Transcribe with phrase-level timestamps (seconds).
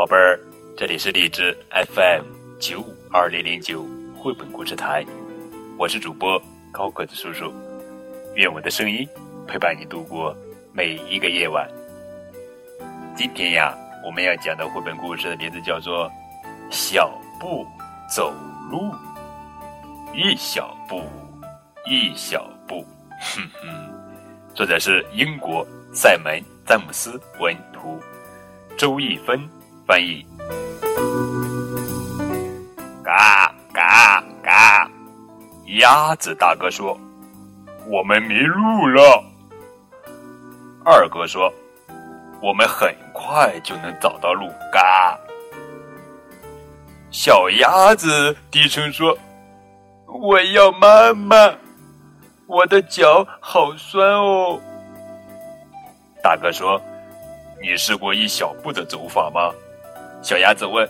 [0.00, 0.40] 宝贝儿，
[0.78, 1.54] 这里是荔枝
[1.94, 2.24] FM
[2.58, 5.04] 九五二零零九绘本故事台，
[5.76, 6.42] 我是主播
[6.72, 7.52] 高个子叔叔，
[8.34, 9.06] 愿我的声音
[9.46, 10.34] 陪伴你度过
[10.72, 11.68] 每一个夜晚。
[13.14, 16.08] 今天呀，我们要讲的绘本故事的名字叫做
[16.70, 17.66] 《小步
[18.08, 18.32] 走
[18.70, 18.78] 路》，
[20.14, 21.02] 一小步，
[21.84, 22.82] 一小步，
[23.20, 23.68] 哼哼，
[24.54, 25.62] 作者是英国
[25.92, 28.00] 塞门·詹姆斯文图，
[28.78, 29.38] 周一芬
[29.90, 30.24] 翻译。
[33.02, 34.88] 嘎嘎嘎！
[35.80, 36.96] 鸭子大哥说
[37.90, 39.24] ：“我们迷路了。”
[40.86, 41.52] 二哥说
[42.40, 45.18] ：“我们很快就能找到路。”嘎！
[47.10, 49.18] 小鸭子低声说
[50.06, 51.52] ：“我要妈妈，
[52.46, 54.60] 我的脚好酸哦。”
[56.22, 56.80] 大哥说
[57.60, 59.52] ：“你试过一小步的走法吗？”
[60.22, 60.88] 小鸭子问：“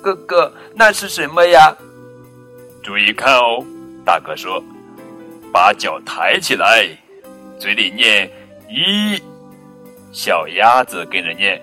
[0.00, 1.76] 哥哥，那是什么呀？”
[2.82, 3.64] 注意看哦，
[4.04, 4.62] 大哥说
[5.52, 6.88] ：“把脚抬起来，
[7.58, 8.30] 嘴里念
[8.68, 9.22] 一。”
[10.12, 11.62] 小鸭子跟着念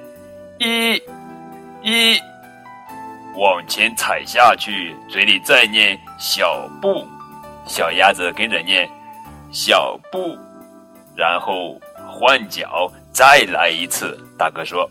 [0.60, 0.94] 一，
[1.82, 2.18] 一，
[3.36, 7.06] 往前踩下去，嘴里再念小步。
[7.66, 8.90] 小鸭子跟着念
[9.52, 10.38] 小步，
[11.16, 14.18] 然后换脚再来一次。
[14.38, 14.90] 大哥说：“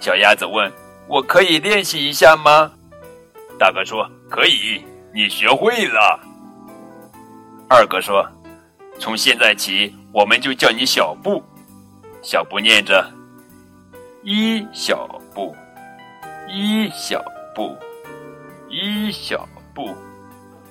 [0.00, 0.72] 小鸭子问。”
[1.08, 2.72] 我可以练习一下吗？
[3.58, 6.18] 大哥说：“可以，你学会了。”
[7.68, 8.26] 二哥说
[8.98, 11.42] ：“从现在起，我们就叫你小布。”
[12.22, 13.04] 小布念着
[14.22, 15.54] ：“一小步，
[16.48, 17.22] 一小
[17.54, 17.76] 步，
[18.68, 19.94] 一小步。”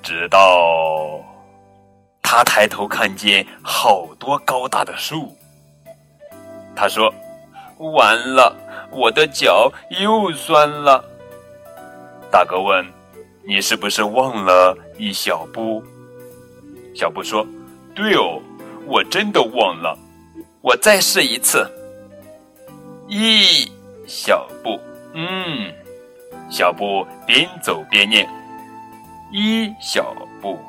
[0.02, 1.20] 直到
[2.24, 5.38] 他抬头看见好多高大的树，
[6.76, 7.14] 他说
[7.78, 8.56] ：“完了。”
[8.92, 9.72] 我的脚
[10.02, 11.04] 又酸了。
[12.30, 12.86] 大哥问
[13.44, 15.84] ：“你是不是忘了一小步？”
[16.94, 17.46] 小布说
[17.96, 18.42] ：“对哦，
[18.86, 19.98] 我真的忘了。
[20.62, 21.66] 我再试一次。
[23.08, 23.70] 一
[24.08, 24.80] 小步，
[25.14, 25.74] 嗯，
[26.50, 28.30] 小布边走边念：
[29.32, 30.60] 一小步，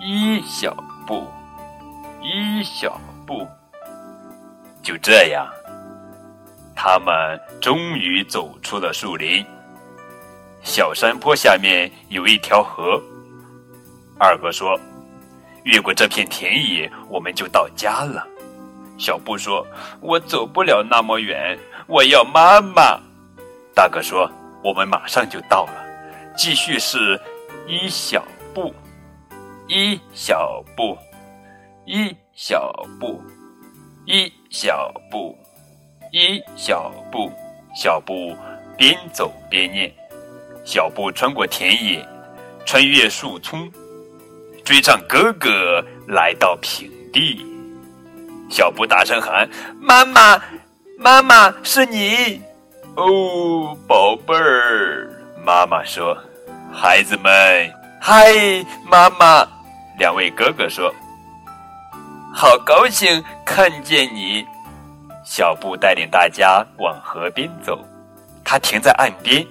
[0.00, 0.74] 一小
[1.06, 1.22] 步，
[2.22, 3.46] 一小步。
[4.82, 5.46] 就这样。”
[6.76, 9.44] 他们终于走出了树林。
[10.62, 13.02] 小山坡下面有一条河。
[14.18, 14.78] 二哥说
[15.64, 18.26] ：“越过这片田野，我们就到家了。”
[18.98, 19.66] 小布说
[20.00, 23.00] ：“我走不了那么远，我要妈妈。”
[23.74, 24.30] 大哥说
[24.62, 25.84] ：“我们马上就到了。”
[26.36, 27.18] 继续是
[27.66, 28.22] 一小
[28.54, 28.74] 步，
[29.66, 30.96] 一小步，
[31.86, 32.70] 一小
[33.00, 33.22] 步，
[34.04, 35.38] 一小步。
[36.12, 37.30] 一小步，
[37.74, 38.34] 小步
[38.76, 39.92] 边走边念。
[40.64, 42.04] 小步穿过田野，
[42.64, 43.70] 穿越树丛，
[44.64, 47.44] 追上哥哥，来到平地。
[48.50, 49.48] 小布大声喊
[49.80, 50.40] ：“妈妈，
[50.98, 52.40] 妈妈，是你！”
[52.96, 55.10] 哦，宝贝儿，
[55.44, 56.16] 妈妈说
[56.72, 58.32] ：“孩子们，嗨，
[58.88, 59.46] 妈妈！”
[59.98, 60.92] 两位哥哥说
[62.34, 64.44] ：“好高兴看见你。”
[65.26, 67.84] 小布带领大家往河边走，
[68.44, 69.44] 他停在岸边，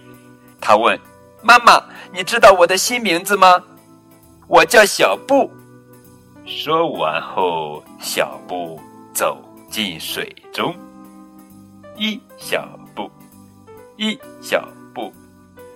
[0.61, 0.97] 他问
[1.43, 3.61] ：“妈妈，你知道我的新名字吗
[4.47, 5.51] ？”“我叫小布。”
[6.47, 8.79] 说完后，小布
[9.13, 9.37] 走
[9.69, 10.73] 进水中。
[11.97, 12.65] 一小
[12.95, 13.11] 步，
[13.97, 15.13] 一小步，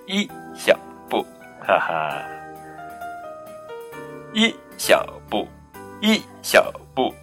[0.05, 0.79] 一小
[1.09, 1.21] 步，
[1.59, 2.25] 哈哈！
[4.31, 5.45] 一小步，
[5.99, 7.13] 一小步，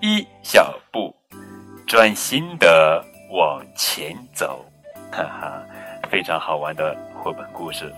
[0.00, 0.70] 一小。
[1.86, 4.64] 专心的往前走，
[5.12, 5.62] 哈哈，
[6.10, 7.92] 非常好玩的绘本故事。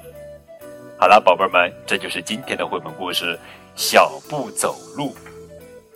[0.99, 3.35] 好了，宝贝们，这就是今天的绘本故事
[3.77, 5.11] 《小步走路》。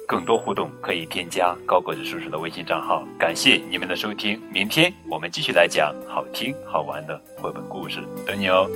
[0.06, 3.04] 更多互动可以添加高个子叔叔的微信账号。
[3.18, 8.68] 感谢你们的收听，明天我们继续来讲好听好玩的绘本故事，等你哦。